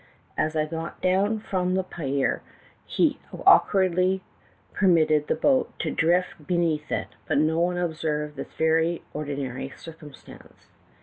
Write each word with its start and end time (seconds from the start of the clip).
As 0.35 0.55
I 0.55 0.65
got 0.65 0.99
down 0.99 1.39
from 1.41 1.75
the 1.75 1.83
pier, 1.83 2.41
he 2.87 3.19
awkwardly 3.45 4.23
per 4.73 4.87
mitted 4.87 5.27
the 5.27 5.35
boat 5.35 5.71
to 5.77 5.91
drift 5.91 6.47
beneath 6.47 6.91
it, 6.91 7.09
but 7.27 7.37
no 7.37 7.59
one 7.59 7.77
observed 7.77 8.35
this 8.35 8.51
very 8.57 9.03
ordinary 9.13 9.71
circum 9.77 10.15
stance. 10.15 10.71